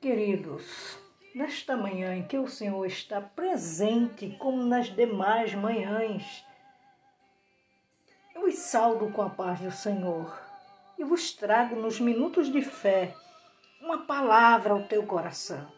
Queridos, 0.00 0.96
nesta 1.34 1.76
manhã 1.76 2.14
em 2.14 2.22
que 2.22 2.38
o 2.38 2.46
Senhor 2.46 2.86
está 2.86 3.20
presente, 3.20 4.30
como 4.38 4.62
nas 4.62 4.86
demais 4.94 5.52
manhãs, 5.54 6.46
eu 8.32 8.46
os 8.46 8.54
saldo 8.54 9.10
com 9.10 9.22
a 9.22 9.28
paz 9.28 9.60
do 9.60 9.72
Senhor 9.72 10.40
e 10.96 11.02
vos 11.02 11.32
trago 11.32 11.74
nos 11.74 11.98
minutos 11.98 12.48
de 12.48 12.62
fé 12.62 13.12
uma 13.80 14.06
palavra 14.06 14.72
ao 14.72 14.84
teu 14.84 15.04
coração, 15.04 15.68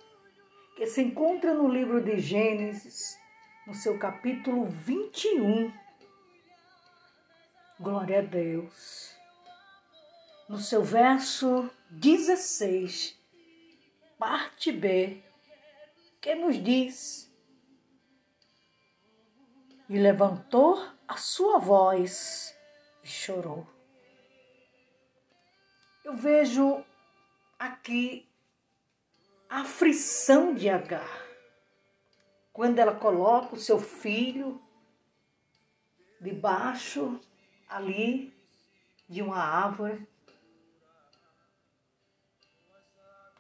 que 0.77 0.87
se 0.87 1.01
encontra 1.01 1.55
no 1.55 1.67
livro 1.67 2.03
de 2.03 2.21
Gênesis, 2.21 3.19
no 3.67 3.73
seu 3.73 3.99
capítulo 3.99 4.67
21. 4.67 5.73
Glória 7.81 8.19
a 8.19 8.23
Deus. 8.23 9.17
No 10.47 10.59
seu 10.59 10.85
verso 10.85 11.71
16 11.89 13.19
parte 14.21 14.71
B, 14.71 15.25
que 16.21 16.35
nos 16.35 16.63
diz: 16.63 17.35
E 19.89 19.99
levantou 19.99 20.87
a 21.09 21.17
sua 21.17 21.59
voz 21.59 22.55
e 23.03 23.09
chorou. 23.09 23.67
Eu 26.05 26.15
vejo 26.15 26.85
aqui 27.59 28.29
a 29.49 29.63
aflição 29.63 30.53
de 30.55 30.69
Agar, 30.69 31.27
quando 32.53 32.79
ela 32.79 32.95
coloca 32.95 33.55
o 33.55 33.59
seu 33.59 33.81
filho 33.81 34.63
debaixo 36.21 37.19
ali 37.67 38.35
de 39.09 39.23
uma 39.23 39.39
árvore 39.39 40.07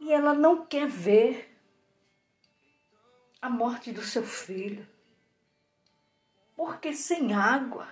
e 0.00 0.12
ela 0.12 0.32
não 0.32 0.64
quer 0.64 0.88
ver 0.88 1.54
a 3.40 3.50
morte 3.50 3.92
do 3.92 4.02
seu 4.02 4.24
filho. 4.24 4.88
Porque 6.56 6.94
sem 6.94 7.34
água, 7.34 7.86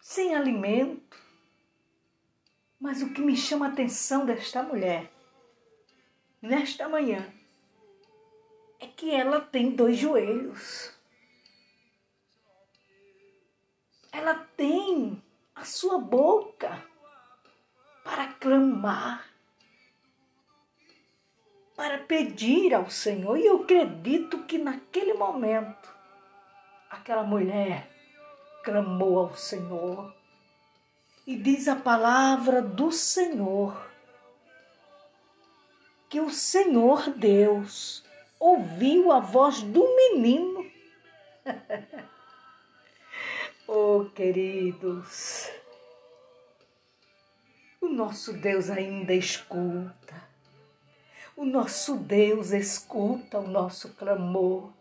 sem 0.00 0.34
alimento. 0.34 1.22
Mas 2.80 3.02
o 3.02 3.12
que 3.12 3.20
me 3.20 3.36
chama 3.36 3.66
a 3.66 3.68
atenção 3.70 4.24
desta 4.24 4.62
mulher, 4.62 5.10
nesta 6.40 6.88
manhã, 6.88 7.32
é 8.78 8.86
que 8.86 9.10
ela 9.10 9.40
tem 9.40 9.74
dois 9.74 9.98
joelhos. 9.98 10.92
Ela 14.12 14.34
tem 14.56 15.22
a 15.54 15.64
sua 15.64 15.98
boca 15.98 16.84
para 18.04 18.32
clamar 18.34 19.33
para 21.76 21.98
pedir 21.98 22.74
ao 22.74 22.88
Senhor. 22.88 23.36
E 23.36 23.46
eu 23.46 23.62
acredito 23.62 24.44
que 24.44 24.58
naquele 24.58 25.14
momento, 25.14 25.92
aquela 26.90 27.22
mulher 27.22 27.88
clamou 28.62 29.18
ao 29.18 29.34
Senhor. 29.34 30.14
E 31.26 31.36
diz 31.36 31.68
a 31.68 31.76
palavra 31.76 32.60
do 32.60 32.92
Senhor 32.92 33.90
que 36.08 36.20
o 36.20 36.30
Senhor 36.30 37.10
Deus 37.10 38.04
ouviu 38.38 39.10
a 39.10 39.20
voz 39.20 39.62
do 39.62 39.82
menino. 39.96 40.70
oh, 43.66 44.04
queridos, 44.14 45.50
o 47.80 47.88
nosso 47.88 48.34
Deus 48.34 48.68
ainda 48.70 49.14
escuta 49.14 50.33
o 51.36 51.44
nosso 51.44 51.96
Deus 51.96 52.52
escuta 52.52 53.38
o 53.38 53.48
nosso 53.48 53.92
clamor, 53.94 54.72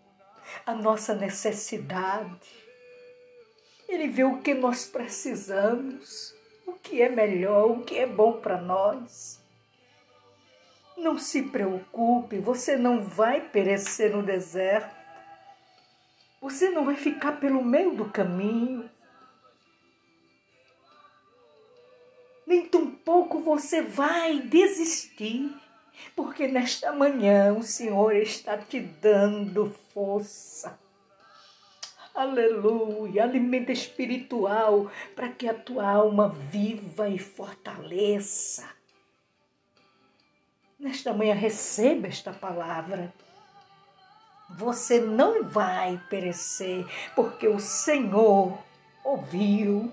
a 0.65 0.73
nossa 0.73 1.15
necessidade. 1.15 2.63
Ele 3.87 4.07
vê 4.07 4.23
o 4.23 4.39
que 4.39 4.53
nós 4.53 4.85
precisamos, 4.85 6.33
o 6.65 6.73
que 6.73 7.01
é 7.01 7.09
melhor, 7.09 7.71
o 7.71 7.83
que 7.83 7.97
é 7.97 8.05
bom 8.05 8.33
para 8.33 8.61
nós. 8.61 9.41
Não 10.95 11.17
se 11.17 11.43
preocupe, 11.43 12.37
você 12.37 12.77
não 12.77 13.03
vai 13.03 13.41
perecer 13.41 14.15
no 14.15 14.21
deserto. 14.21 14.93
Você 16.39 16.69
não 16.69 16.85
vai 16.85 16.95
ficar 16.95 17.39
pelo 17.39 17.63
meio 17.63 17.95
do 17.95 18.09
caminho. 18.09 18.89
Nem 22.45 22.67
tão 22.67 22.91
pouco 22.91 23.39
você 23.39 23.81
vai 23.81 24.39
desistir 24.39 25.62
porque 26.15 26.47
nesta 26.47 26.91
manhã 26.91 27.53
o 27.53 27.63
Senhor 27.63 28.15
está 28.15 28.57
te 28.57 28.79
dando 28.79 29.75
força. 29.93 30.79
Aleluia, 32.13 33.23
alimento 33.23 33.71
espiritual 33.71 34.91
para 35.15 35.29
que 35.29 35.47
a 35.47 35.53
tua 35.53 35.89
alma 35.89 36.29
viva 36.29 37.09
e 37.09 37.17
fortaleça. 37.17 38.69
Nesta 40.79 41.13
manhã 41.13 41.33
receba 41.33 42.07
esta 42.07 42.31
palavra. 42.31 43.11
Você 44.57 44.99
não 44.99 45.43
vai 45.43 45.99
perecer, 46.09 46.85
porque 47.15 47.47
o 47.47 47.59
Senhor 47.59 48.59
ouviu 49.03 49.91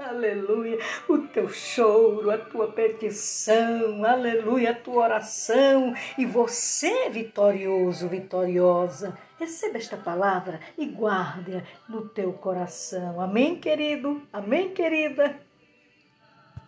Aleluia, 0.00 0.78
o 1.06 1.18
teu 1.18 1.50
choro, 1.50 2.30
a 2.30 2.38
tua 2.38 2.72
petição, 2.72 4.02
aleluia, 4.02 4.70
a 4.70 4.74
tua 4.74 5.04
oração, 5.04 5.94
e 6.16 6.24
você 6.24 7.10
vitorioso, 7.10 8.08
vitoriosa. 8.08 9.18
Receba 9.38 9.76
esta 9.76 9.98
palavra 9.98 10.58
e 10.78 10.86
guarde-a 10.86 11.62
no 11.86 12.08
teu 12.08 12.32
coração. 12.32 13.20
Amém, 13.20 13.60
querido? 13.60 14.22
Amém, 14.32 14.70
querida? 14.70 15.38